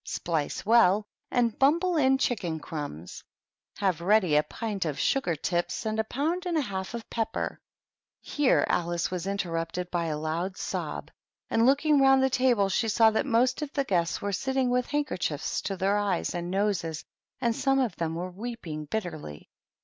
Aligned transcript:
Splice 0.03 0.65
well 0.65 1.05
and 1.29 1.59
bumble 1.59 1.95
in 1.95 2.17
chicken 2.17 2.59
crumbs. 2.59 3.23
Have 3.77 4.01
ready 4.01 4.35
a 4.35 4.41
pint 4.41 4.83
of 4.83 4.97
sugar 4.99 5.35
tips 5.35 5.85
and 5.85 5.99
a 5.99 6.03
pound 6.03 6.47
and 6.47 6.57
a 6.57 6.61
half 6.61 6.95
of 6.95 7.07
pepper" 7.11 7.59
Here 8.23 8.65
Alice 8.67 9.11
was 9.11 9.27
interrupted 9.27 9.91
by 9.91 10.05
a 10.05 10.17
loud 10.17 10.57
sob, 10.57 11.11
and, 11.51 11.67
looking 11.67 12.01
round 12.01 12.23
the 12.23 12.31
table, 12.31 12.67
she 12.67 12.87
saw 12.89 13.11
that 13.11 13.27
most 13.27 13.61
of 13.61 13.71
the 13.73 13.83
guests 13.83 14.23
were 14.23 14.33
sitting 14.33 14.71
with 14.71 14.87
handkerchiefs 14.87 15.61
to 15.61 15.77
their 15.77 15.97
eyes 15.97 16.33
and 16.33 16.49
noses, 16.49 17.05
and 17.39 17.55
some 17.55 17.77
of 17.77 17.95
them 17.97 18.15
were 18.15 18.31
weeping 18.31 18.85
bitterly. 18.85 19.51